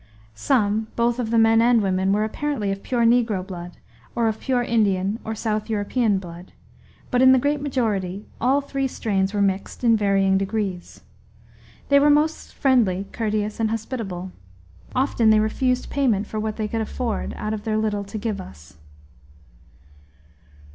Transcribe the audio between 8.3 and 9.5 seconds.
all three strains were